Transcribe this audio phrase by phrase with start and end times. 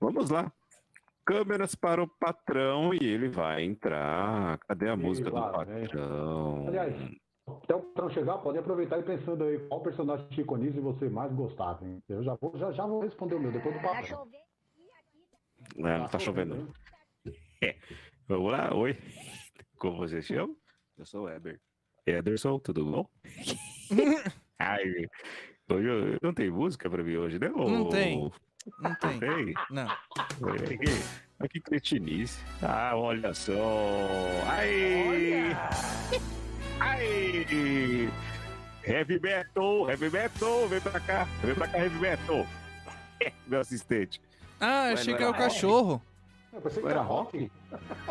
[0.00, 0.52] Vamos lá.
[1.24, 4.58] Câmeras para o patrão e ele vai entrar.
[4.58, 5.82] Cadê a Ih, música do lá vem.
[5.86, 6.68] patrão?
[6.68, 6.94] Aliás,
[7.46, 11.32] até o patrão chegar, pode aproveitar e pensando aí qual personagem Chico Anísio você mais
[11.32, 12.00] gostava, hein?
[12.08, 14.28] Eu já vou, já, já vou responder o meu depois do patrão.
[15.76, 16.72] Não, não tá chovendo.
[17.62, 17.74] É.
[18.28, 18.96] Vamos lá, oi.
[19.78, 20.54] Como você chama?
[20.98, 21.58] Eu sou o Eber.
[22.06, 23.08] Ederson, tudo bom?
[24.60, 24.84] Ai,
[25.70, 27.48] hoje eu- não tem música pra mim hoje, né?
[27.48, 28.30] Não tem.
[28.80, 29.18] Não tem.
[29.20, 29.54] tem?
[29.70, 29.86] Não.
[29.86, 31.02] Que,
[31.40, 32.38] olha que cretinice.
[32.62, 33.54] Ah, olha só.
[34.48, 35.56] Ai!
[36.80, 37.46] Ai!
[38.84, 39.90] Heavy Metal!
[39.90, 40.68] Heavy Metal!
[40.68, 41.28] Vem pra cá!
[41.42, 42.46] Vem pra cá, Heavy Metal!
[43.46, 44.20] Meu assistente.
[44.60, 46.02] Ah, achei que era o cachorro.
[46.52, 47.50] Eu pensei que Era rock.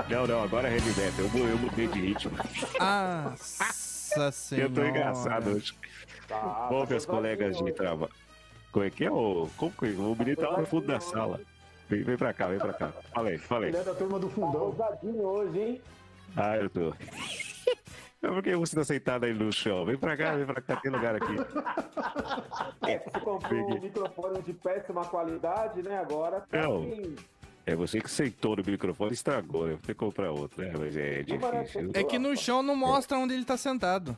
[0.10, 1.26] Não, não, agora é Heavy Metal.
[1.42, 2.32] Eu, eu mudei de ritmo.
[2.80, 4.68] Ah, Nossa senhora.
[4.70, 5.74] Eu tô engraçado hoje.
[6.28, 8.12] Tá, Bom, tá meus colegas de trabalho.
[8.76, 9.10] Como é que é?
[9.10, 11.40] O, como que o menino tá lá no fundo da sala.
[11.88, 12.92] Vem, vem pra cá, vem pra cá.
[13.14, 13.70] Falei, falei.
[13.70, 14.64] Ele é da turma do fundão.
[14.64, 15.82] Ousadinho hoje, hein?
[16.36, 16.94] Ah, eu tô.
[18.22, 19.86] É porque você tá sentado aí no chão.
[19.86, 21.36] Vem pra cá, vem pra cá, tem lugar aqui.
[22.86, 25.98] É, você comprou um microfone de péssima qualidade, né?
[26.00, 26.80] Agora tá Não.
[26.80, 27.16] assim,
[27.66, 29.72] É você que sentou no microfone e estragou, né?
[29.72, 30.74] Vou ter que comprar outro, né?
[30.78, 31.92] Mas é difícil.
[31.94, 34.18] É que no chão não mostra onde ele tá sentado.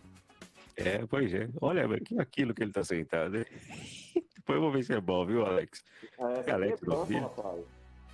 [0.78, 1.48] É, pois é.
[1.60, 3.46] Olha, mas que aquilo que ele tá sentado, né?
[4.48, 5.84] Depois eu vou ver se é bom, viu, Alex?
[6.18, 7.16] é, essa Alex, é bom, não vi.
[7.18, 7.60] rapaz.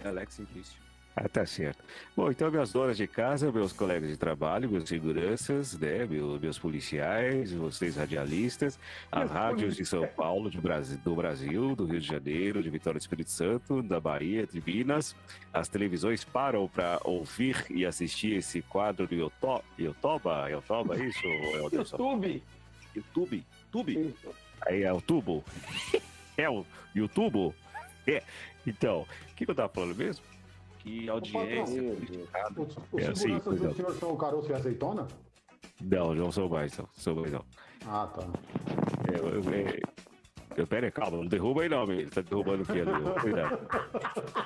[0.04, 0.82] É Alex Indício.
[1.16, 1.84] Ah, tá certo.
[2.18, 6.58] Bom, então minhas donas de casa, meus colegas de trabalho, meus seguranças, né, meu- meus
[6.58, 8.80] policiais, vocês radialistas,
[9.12, 12.98] as rádios de São Paulo, de Brasi- do Brasil, do Rio de Janeiro, de Vitória
[13.00, 15.16] do Espírito Santo, da Bahia, de Minas,
[15.54, 21.20] as televisões param para ouvir e assistir esse quadro do Yoto- Yotoba, Yotoba, é isso?
[21.72, 22.42] YouTube.
[22.96, 24.06] YouTube, YouTube.
[24.66, 25.44] Aí é o tubo.
[26.38, 27.54] É o YouTube?
[28.08, 28.22] É.
[28.66, 30.24] Então, o que, que eu tava falando mesmo?
[30.80, 31.82] Que audiência.
[31.82, 32.62] Meu qualificada.
[32.62, 33.74] Os, os É, sim, seguranças pois do não.
[33.76, 35.08] senhor são o caroço e a azeitona?
[35.82, 36.88] Não, não sou mais, não.
[36.94, 37.44] Sou mais não.
[37.88, 38.24] Ah, tá.
[39.14, 39.80] É, eu, eu,
[40.58, 42.92] eu, pera aí, calma, não derruba aí não, ele tá derrubando o que ali?
[42.92, 43.60] ó, Cuidado.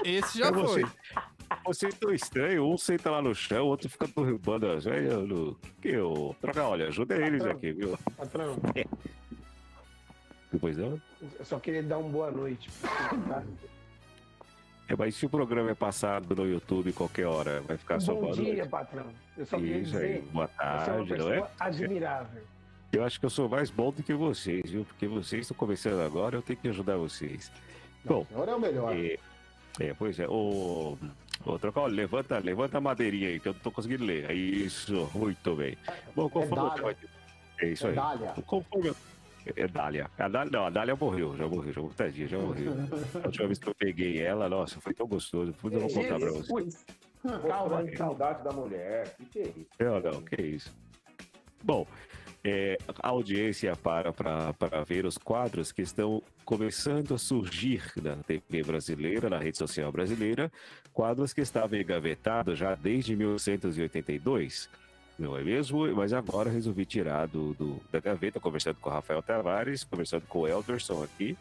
[0.03, 0.81] Esse já É você.
[0.81, 0.91] foi.
[1.65, 5.27] Vocês estão estranhos, um senta lá no chão, o outro fica derrubando as velhas.
[5.27, 6.35] no- Que eu.
[6.41, 7.97] Troca, olha, ajuda eles aqui, viu?
[8.15, 8.55] Patrão,
[10.51, 10.99] Depois não.
[11.39, 12.69] eu só queria dar uma boa noite.
[14.89, 18.21] É, mas se o programa é passado no YouTube qualquer hora, vai ficar só Bom
[18.21, 18.69] boa dia, noite.
[18.69, 19.05] patrão.
[19.37, 21.47] Eu só queria Isso aí, dizer, boa é tarde, não é?
[21.59, 22.41] admirável.
[22.93, 24.85] Eu acho que eu sou mais bom do que vocês, viu?
[24.85, 27.51] Porque vocês estão começando agora, eu tenho que ajudar vocês.
[28.05, 28.95] Bom, O senhor é o melhor.
[28.95, 29.17] é,
[29.81, 30.27] é, pois é.
[30.29, 30.97] Ô,
[31.45, 34.31] ô Trocol, levanta, levanta a madeirinha aí, que eu não tô conseguindo ler.
[34.31, 35.77] Isso, muito bem.
[36.15, 36.75] Bom, conforme Dália.
[36.77, 36.95] você vai...
[37.59, 37.95] É isso É aí.
[37.95, 38.33] Dália.
[38.45, 38.93] Conforme...
[39.55, 40.09] É Dália.
[40.17, 40.51] A Dália.
[40.51, 42.73] Não, a Dália morreu, já morreu, já morreu, tadinha, já morreu.
[43.23, 45.51] A última vez que eu peguei ela, nossa, foi tão gostoso.
[45.51, 46.85] Depois eu vou contar pra você.
[47.47, 47.97] Calma.
[47.97, 49.15] saudade da mulher.
[49.17, 49.69] Que que é isso?
[49.79, 50.75] Não, não, que isso.
[51.63, 51.85] Bom,
[52.43, 58.63] é, a audiência para para ver os quadros que estão começando a surgir na TV
[58.63, 60.51] brasileira, na rede social brasileira,
[60.93, 64.69] quadros que estavam engavetados já desde 1982.
[65.17, 65.87] Não é mesmo?
[65.95, 70.39] Mas agora resolvi tirar do, do- da gaveta, conversando com o Rafael Tavares, conversando com
[70.41, 71.35] o Elderson aqui.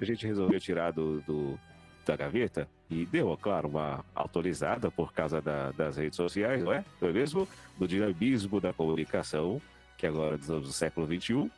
[0.00, 1.58] A gente resolveu tirar do, do-
[2.06, 6.84] da gaveta e deu, claro, uma autorizada por causa da- das redes sociais, não é?
[7.00, 7.46] Não é mesmo?
[7.78, 9.60] Do dinamismo da comunicação,
[9.98, 11.50] que agora estamos no século XXI.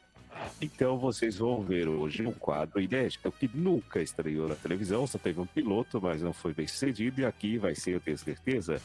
[0.61, 5.41] Então vocês vão ver hoje um quadro inédito que nunca estreou na televisão, só teve
[5.41, 8.83] um piloto, mas não foi bem sucedido, e aqui vai ser, eu tenho certeza,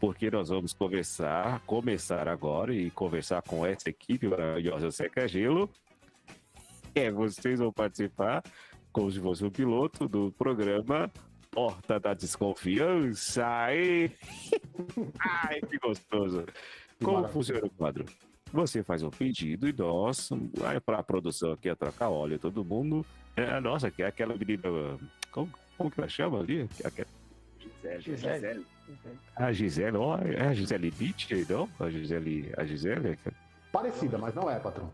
[0.00, 5.68] porque nós vamos conversar, começar agora e conversar com essa equipe maravilhosa Seca Gelo.
[6.94, 8.42] É, vocês vão participar
[8.92, 11.10] como se fosse um piloto do programa
[11.50, 13.44] Porta da Desconfiança.
[13.46, 14.10] Ai,
[15.20, 16.46] Ai que gostoso.
[16.98, 17.32] Como maravilha.
[17.32, 18.06] funciona o quadro?
[18.52, 22.64] Você faz um pedido e nós, vai para a produção aqui, a trocar óleo, todo
[22.64, 23.04] mundo.
[23.36, 24.62] É, nossa, que é aquela menina.
[25.30, 26.68] Como, como que ela chama ali?
[26.84, 27.19] Aquela-
[28.00, 28.64] Gisele.
[29.36, 31.68] a Gisele, ó, é a Gisele Beach, não?
[31.78, 33.18] A Gisele, a Gisele?
[33.72, 34.92] Parecida, mas não é, patrão.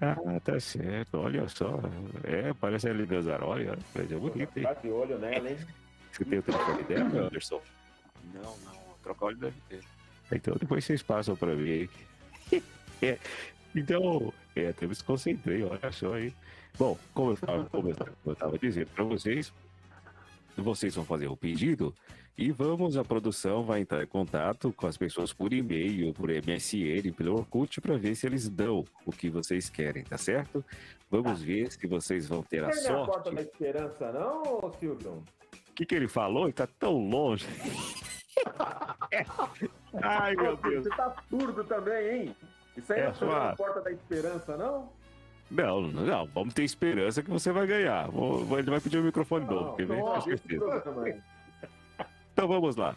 [0.00, 1.78] Ah, tá certo, olha só.
[2.24, 4.64] É, parece a Elia Gazzaroli, ó, mas é bonita, hein?
[4.64, 5.56] Tá de olho nela, hein?
[6.10, 7.62] Você tem o telefone dela, Anderson?
[8.34, 8.82] Não, não.
[9.02, 9.80] Trocar óleo deve ter.
[10.32, 11.90] Então depois vocês passam pra mim aí.
[13.04, 13.18] É,
[13.74, 16.32] então, é, até me desconcentrei, olha só aí.
[16.78, 19.52] Bom, como eu tava, como eu tava- eu tava dizendo pra vocês,
[20.56, 21.94] vocês vão fazer o pedido
[22.36, 27.12] e vamos, a produção vai entrar em contato com as pessoas por e-mail, por MSN,
[27.16, 30.64] pelo Orkut, para ver se eles dão o que vocês querem, tá certo?
[31.10, 33.34] Vamos ver se vocês vão ter a Perde a porta sorte.
[33.34, 35.22] da esperança, não, Silvio?
[35.70, 36.44] O que, que ele falou?
[36.44, 37.46] Ele tá tão longe.
[40.02, 40.84] Ai, meu Deus.
[40.84, 42.36] Você tá surdo também, hein?
[42.76, 44.90] Isso aí É não é sua- a porta da esperança, não?
[45.52, 48.10] Não, não, vamos ter esperança que você vai ganhar.
[48.10, 50.00] Vou- ele vai pedir o microfone novo, Não, ver?
[50.00, 51.22] Com certeza.
[52.32, 52.96] Então vamos lá.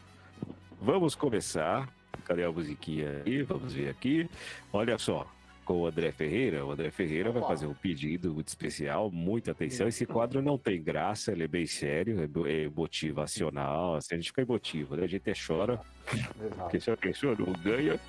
[0.82, 1.90] Vamos começar.
[2.24, 3.44] Cadê a musiquinha aí?
[3.44, 4.30] Vamos ver aqui.
[4.72, 5.28] Olha só,
[5.66, 6.66] com o André Ferreira.
[6.66, 7.50] O André Ferreira vai Opa.
[7.52, 9.12] fazer um pedido muito especial.
[9.12, 9.90] Muita atenção.
[9.90, 13.96] Esse quadro não tem graça, ele é bem sério, é é motivacional.
[13.96, 15.04] Assim, a gente fica emotivo, né?
[15.04, 15.82] A gente até chora.
[16.14, 16.56] Exato.
[16.62, 18.00] Porque se a pessoa não ganha,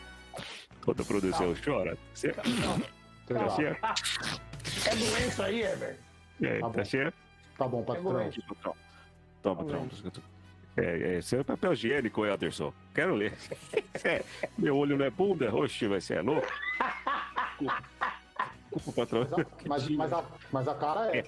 [0.84, 2.32] quando a produção chora, você
[3.34, 3.56] tá Exato.
[3.56, 4.40] certo?
[4.86, 5.98] É doença aí, Heber.
[6.42, 6.84] É, Tá tá bom.
[6.84, 7.14] certo?
[7.58, 8.12] Tá bom, patrão.
[8.12, 8.40] doente.
[8.40, 8.74] Aqui, patrão.
[9.42, 9.88] Toma, patrão.
[10.76, 12.72] É, é, seu papel higiênico, Anderson.
[12.94, 13.32] Quero ler.
[14.04, 14.22] É,
[14.58, 15.52] meu olho não é bunda?
[15.54, 16.46] Oxe, vai ser louco.
[18.72, 19.26] Desculpa, patrão.
[19.66, 21.24] Mas, a- mas, mas, a, mas a cara é.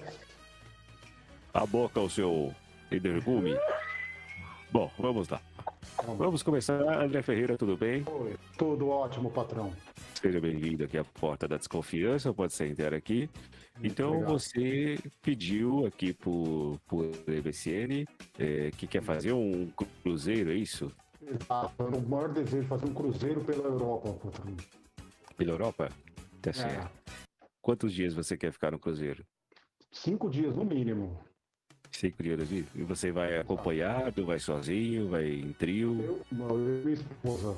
[1.53, 2.53] A boca, o seu
[2.91, 3.57] energume.
[4.71, 5.41] Bom, vamos lá.
[6.17, 6.75] Vamos começar.
[7.01, 8.03] André Ferreira, tudo bem?
[8.05, 8.37] Oi.
[8.57, 9.73] Tudo ótimo, patrão.
[10.21, 12.33] Seja bem-vindo aqui à Porta da Desconfiança.
[12.33, 13.29] Pode sentar aqui.
[13.81, 14.31] Então, obrigado.
[14.33, 18.05] você pediu aqui por, por EBCN
[18.37, 19.71] é, que quer fazer um
[20.03, 20.91] cruzeiro, é isso?
[21.21, 21.73] Exato.
[21.79, 24.29] Eu o maior desejo de fazer um cruzeiro pela Europa.
[25.37, 25.85] Pela Europa?
[25.85, 26.39] É.
[26.41, 26.91] Tá certo.
[27.61, 29.25] Quantos dias você quer ficar no cruzeiro?
[29.89, 31.17] Cinco dias no mínimo.
[31.91, 35.97] Cinco dias E você vai acompanhado, vai sozinho, vai em trio?
[36.01, 37.57] Eu, não, eu e minha esposa.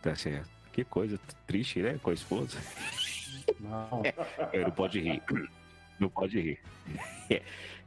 [0.00, 0.57] Tá certo.
[0.78, 1.98] Que coisa triste, né?
[2.00, 2.56] Com a esposa.
[3.58, 4.00] Não.
[4.52, 5.20] É, não pode rir.
[5.98, 6.60] Não pode rir.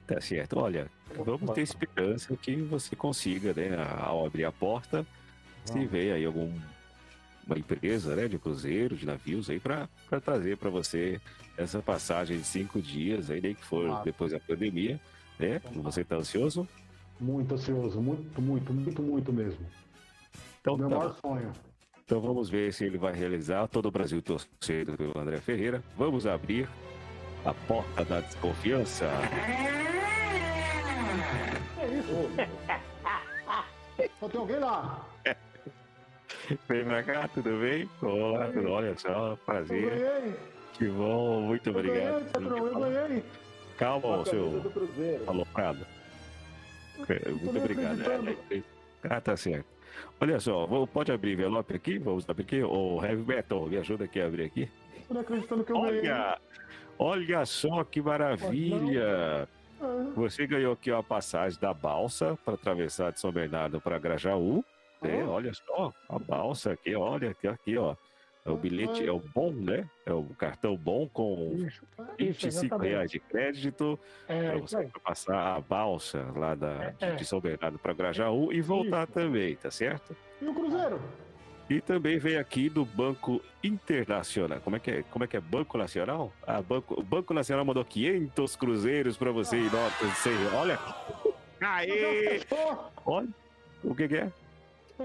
[0.06, 0.60] Tá certo.
[0.60, 0.92] Olha,
[1.24, 3.78] vamos ter esperança que você consiga, né?
[4.02, 5.06] Ao abrir a porta,
[5.64, 6.54] se vê aí alguma
[7.56, 8.28] empresa, né?
[8.28, 9.88] De cruzeiro, de navios aí para
[10.22, 11.22] trazer para você
[11.56, 14.02] essa passagem de cinco dias aí, nem que for Ah.
[14.04, 15.00] depois da pandemia,
[15.40, 15.62] né?
[15.76, 16.68] Você tá ansioso?
[17.18, 19.66] Muito ansioso, muito, muito, muito, muito mesmo.
[20.60, 21.54] Então, Meu tá maior sonho.
[22.12, 23.70] Então vamos ver se ele vai realizar.
[23.70, 25.82] Todo o Brasil torcendo pelo André Ferreira.
[25.98, 26.68] Vamos abrir
[27.46, 29.06] a porta da desconfiança.
[31.80, 32.30] É isso.
[34.20, 35.08] Só tem alguém lá.
[36.68, 37.90] Vem pra cá, tudo bem?
[38.02, 39.90] Olá, tudo, olha só, Eu prazer.
[39.90, 40.34] ganhei.
[40.74, 42.12] Que bom, muito Eu obrigado.
[42.12, 42.58] ganhei, patrão.
[42.68, 43.24] Eu ganhei.
[43.78, 45.24] Calma, seu do Cruzeiro.
[45.30, 45.88] aloprado.
[47.08, 48.02] É, Muito obrigado.
[48.52, 48.62] É,
[49.10, 49.66] Ah, tá certo.
[50.20, 51.98] Olha só, vou- pode abrir envelope aqui?
[52.00, 52.64] Vamos abrir aqui.
[52.64, 54.70] Ô, Heavy Metal, me ajuda aqui a abrir aqui.
[55.08, 56.00] Tô nem acreditando que eu ganhei.
[56.10, 56.40] Olha,
[57.00, 59.48] olha só que maravilha.
[59.82, 64.64] Ah, Você ganhou aqui uma passagem da balsa para atravessar de São Bernardo para Grajaú.
[65.02, 65.30] É, Ah.
[65.30, 67.96] olha só, a balsa aqui, olha aqui, aqui, ó.
[68.44, 69.88] É o bilhete, é o bom, né?
[70.06, 71.86] É o cartão bom com Isso, isso,
[72.18, 72.90] 25 exatamente.
[72.90, 74.90] reais de crédito É, para você aí.
[75.04, 77.16] passar a balsa lá da, de, É.
[77.16, 79.14] de São Bernardo para Grajaú e voltar Isso.
[79.14, 80.16] também, tá certo?
[80.42, 81.00] E o Cruzeiro?
[81.70, 84.60] E também vem aqui do Banco Internacional.
[84.60, 85.04] Como é que é?
[85.04, 85.40] Como é que é?
[85.40, 86.34] Banco Nacional?
[86.46, 90.34] Ah, Banco, o Banco Nacional mandou 500 cruzeiros para você em notas de 100.
[90.56, 90.80] Olha!
[91.62, 92.40] Aê!
[92.40, 92.92] Fechou.
[93.06, 93.28] Olha!
[93.84, 94.32] O que, que é?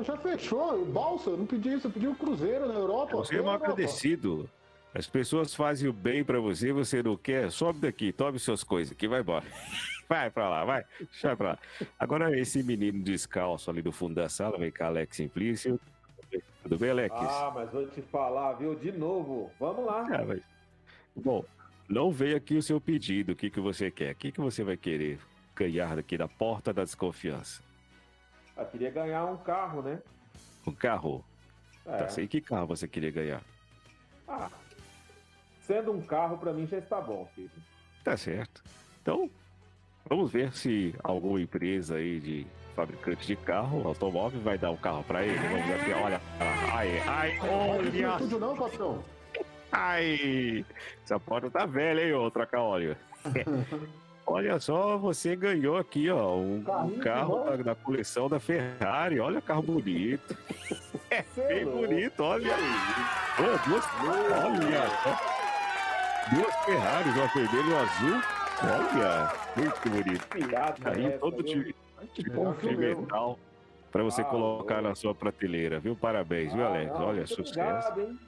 [0.02, 0.84] Já fechou.
[0.86, 1.86] Balsa, eu não pedi isso.
[1.86, 3.16] Eu pedi o Cruzeiro na Europa.
[3.16, 4.48] Você é mal agradecido.
[4.94, 7.50] As pessoas fazem o bem para você, você não quer?
[7.50, 9.44] Sobe daqui, tome suas coisas aqui, vai embora.
[10.08, 10.84] Vai pra lá, vai.
[11.20, 11.58] Vai pra lá.
[11.98, 15.80] Agora, esse menino descalço ali do fundo da sala, vem cá, Alex Simplício.
[16.62, 17.12] Tudo bem, Alex?
[17.18, 18.76] Ah, mas vou te falar, viu?
[18.76, 19.50] De novo.
[19.58, 20.06] Vamos lá.
[20.08, 20.40] Ah, mas-
[21.16, 21.44] Bom,
[21.88, 24.12] não veio aqui o seu pedido, o que, que você quer?
[24.12, 25.18] O que, que você vai querer
[25.56, 27.60] ganhar daqui da porta da desconfiança?
[28.56, 30.00] Eu queria ganhar um carro, né?
[30.66, 31.24] Um carro?
[31.86, 31.98] É.
[31.98, 33.42] Tá, sei que carro você queria ganhar.
[34.26, 34.48] Ah,
[35.60, 37.50] sendo um carro, pra mim já está bom, filho.
[38.02, 38.62] Tá certo.
[39.02, 39.30] Então,
[40.08, 45.04] vamos ver se alguma empresa aí de fabricante de carro, automóvel, vai dar um carro
[45.04, 45.38] pra ele.
[45.38, 46.20] Vamos ver aqui, olha.
[46.72, 49.04] Ai, ai, Não olha, estúdio não, patrão.
[49.72, 50.64] ai.
[51.04, 52.96] Essa porta tá velha, hein, ô, trocar óleo.
[54.28, 59.20] Olha só, você ganhou aqui, ó, um, um carro da, da coleção da Ferrari.
[59.20, 60.36] Olha, carro bonito.
[61.08, 62.62] É bem bonito, olha aí.
[63.38, 66.34] Ô, duas, olha só.
[66.34, 68.22] Duas Ferraris, uma vermelha e uma azul.
[68.64, 70.26] Olha, muito bonito.
[70.82, 71.44] Carrinho essa, todo viu?
[71.44, 71.74] de,
[72.24, 73.38] de, o metal
[73.92, 75.94] para você Ah, colocar na sua prateleira, viu?
[75.94, 76.92] Parabéns, viu, Ah, Alex?
[76.92, 77.50] não, olha, sucesso.
[77.90, 78.18] obrigado, hein?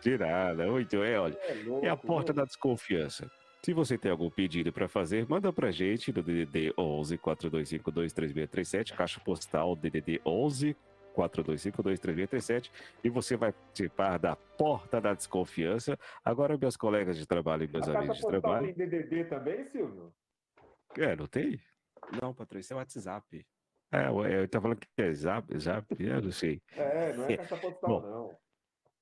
[0.00, 1.38] De nada, muito é, olha.
[1.42, 2.40] É louco, É a porta viu?
[2.40, 3.30] da desconfiança.
[3.64, 8.92] Se você tem algum pedido para fazer, manda pra gente no DDD 11 4252 3637,
[8.92, 10.76] caixa postal DDD 11
[11.14, 12.70] 4252 3637
[13.02, 15.98] e você vai participar da porta da desconfiança.
[16.22, 18.74] Agora, meus colegas de trabalho e meus A caixa amigos de trabalho.
[18.74, 20.12] tem DDD também, Silvio?
[20.98, 21.58] É, não tem?
[22.20, 23.46] Não, patrão, isso é WhatsApp.
[23.90, 26.60] É, ué, eu tava falando que é Zap, Zap, eu não sei.
[26.76, 28.06] É, não é caixa postal, Bom.
[28.06, 28.43] não.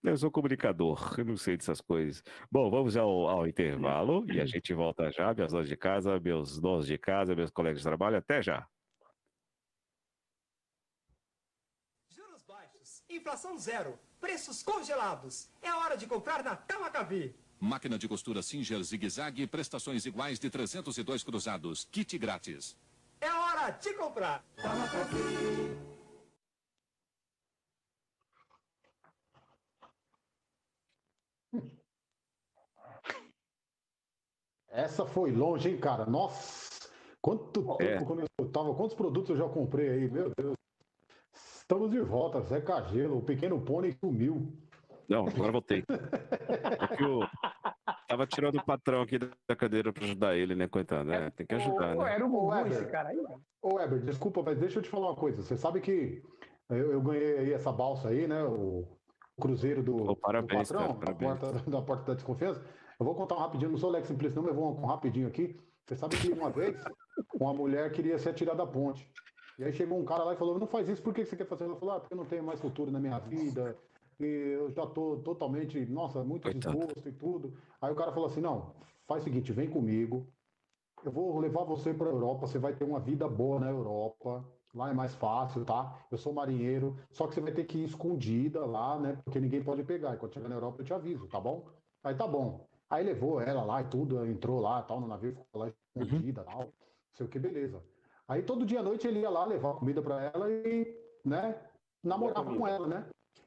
[0.03, 2.25] Eu sou comunicador, eu não sei dessas coisas.
[2.51, 6.59] Bom, vamos ao, ao intervalo e a gente volta já, minhas donas de casa, meus
[6.59, 8.67] donos de casa, meus colegas de trabalho, até já.
[12.11, 15.49] Juros baixos, inflação zero, preços congelados.
[15.63, 17.33] É hora de comprar na Tamacavi.
[17.61, 21.87] Máquina de costura Singer Zig Zag, prestações iguais de 302 cruzados.
[21.93, 22.77] Kit grátis.
[23.21, 24.45] É hora de comprar.
[34.73, 36.07] Essa foi longe, hein, cara?
[36.07, 36.89] Nossa!
[37.21, 37.87] Quanto É.
[37.99, 40.57] tempo quando eu tava, quantos produtos eu já comprei aí, meu Deus.
[41.35, 44.51] Estamos de volta, Zé Cagelo, o pequeno pônei sumiu.
[45.09, 45.85] Não, agora voltei.
[45.89, 47.21] É que eu
[48.09, 51.05] tava tirando o patrão aqui da cadeira pra ajudar ele, né, coitado?
[51.05, 51.31] né?
[51.31, 52.15] Tem que ajudar, né?
[52.15, 52.73] era um Weber.
[52.73, 53.19] esse cara aí.
[53.61, 55.43] Ô, Weber, desculpa, mas deixa eu te falar uma coisa.
[55.43, 56.23] Você sabe que
[56.71, 58.43] eu, eu ganhei aí essa balsa aí, né?
[58.43, 58.89] O,
[59.41, 61.41] cruzeiro do, Ô, parabéns, do patrão, cara, da, parabéns.
[61.41, 62.65] porta, da porta da desconfiança.
[63.03, 65.59] Eu vou contar um rapidinho, não sou Lex Simplício, não, mas vou um rapidinho aqui.
[65.85, 66.81] Você sabe que uma vez
[67.35, 69.11] uma mulher queria se atirar da ponte.
[69.59, 71.47] E aí chegou um cara lá e falou: Não faz isso, por que você quer
[71.47, 71.65] fazer?
[71.65, 73.77] Ela falou: Ah, porque eu não tenho mais futuro na minha vida.
[74.21, 76.79] E eu já tô totalmente, nossa, muito Coitado.
[76.79, 77.55] desgosto e tudo.
[77.81, 78.73] Aí o cara falou assim: Não,
[79.09, 80.25] faz o seguinte, vem comigo.
[81.05, 84.45] Eu vou levar você para a Europa, você vai ter uma vida boa na Europa.
[84.73, 85.99] Lá é mais fácil, tá?
[86.09, 89.19] Eu sou marinheiro, só que você vai ter que ir escondida lá, né?
[89.25, 90.15] Porque ninguém pode pegar.
[90.15, 91.67] E quando chegar na Europa eu te aviso, tá bom?
[92.05, 92.72] Aí tá bom.
[92.93, 96.59] Aí levou ela lá e tudo, entrou lá, tal, no navio, ficou lá escondida, tal,
[96.59, 96.73] não
[97.15, 97.83] sei o que, beleza.
[98.29, 100.95] Aí todo dia à noite ele ia lá levar comida para ela e,
[101.25, 101.59] né,
[102.05, 103.07] namorar com ela, né?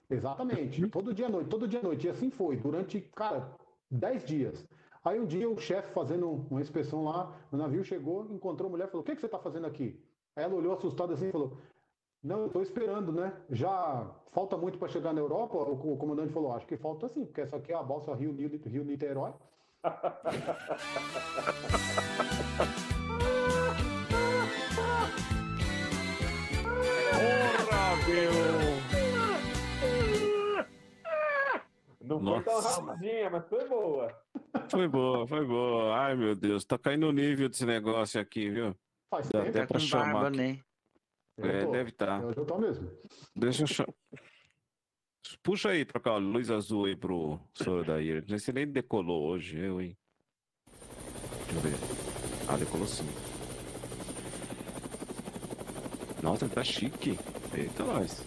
[0.09, 0.87] Exatamente.
[0.89, 2.07] Todo dia à noite, todo dia à noite.
[2.07, 3.51] E assim foi, durante, cara,
[3.91, 4.65] 10 dias.
[5.03, 8.87] Aí um dia o chefe fazendo uma inspeção lá no navio chegou, encontrou a mulher
[8.87, 10.03] e falou: O que, que você está fazendo aqui?
[10.35, 11.59] Ela olhou assustada assim e falou:
[12.25, 13.31] Não, eu estou esperando, né?
[13.51, 15.57] Já falta muito para chegar na Europa?
[15.57, 18.33] O, o comandante falou: Acho que falta sim, porque essa aqui é a balsa Rio,
[18.35, 19.31] Rio, Rio Niterói.
[26.65, 28.31] Porra, meu!
[32.07, 34.07] Não foi tão rapidinha, mas foi boa.
[34.69, 35.95] Foi boa, foi boa.
[35.95, 38.75] Ai, meu Deus, tá caindo o nível desse negócio aqui, viu?
[39.11, 39.57] Faz Dá tempo.
[39.57, 40.13] até pra chamar.
[40.13, 40.37] barba, aqui.
[40.37, 40.59] né?
[41.37, 41.71] Eu É, tô.
[41.71, 42.21] deve estar.
[42.21, 42.89] Eu já tô mesmo.
[43.35, 43.93] Deixa eu chamar.
[45.43, 48.21] Puxa aí, trocar a luz azul aí pro senhor daí.
[48.21, 49.97] Você nem decolou hoje, eu, hein?
[50.71, 51.73] Deixa eu ver.
[52.47, 53.05] Ah, decolou sim.
[56.21, 57.17] Nossa, ele tá chique.
[57.53, 58.23] Eita, nós.